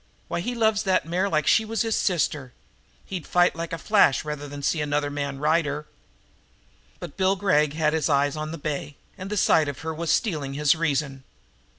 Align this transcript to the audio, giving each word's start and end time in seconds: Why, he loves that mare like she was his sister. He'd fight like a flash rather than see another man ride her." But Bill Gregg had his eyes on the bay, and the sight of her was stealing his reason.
Why, 0.29 0.39
he 0.41 0.55
loves 0.55 0.81
that 0.81 1.05
mare 1.05 1.29
like 1.29 1.45
she 1.45 1.63
was 1.63 1.83
his 1.83 1.95
sister. 1.95 2.53
He'd 3.05 3.27
fight 3.27 3.55
like 3.55 3.71
a 3.71 3.77
flash 3.77 4.25
rather 4.25 4.47
than 4.47 4.63
see 4.63 4.81
another 4.81 5.11
man 5.11 5.37
ride 5.37 5.67
her." 5.67 5.85
But 6.99 7.17
Bill 7.17 7.35
Gregg 7.35 7.73
had 7.75 7.93
his 7.93 8.09
eyes 8.09 8.35
on 8.35 8.49
the 8.51 8.57
bay, 8.57 8.95
and 9.15 9.29
the 9.29 9.37
sight 9.37 9.67
of 9.67 9.81
her 9.81 9.93
was 9.93 10.11
stealing 10.11 10.55
his 10.55 10.73
reason. 10.73 11.23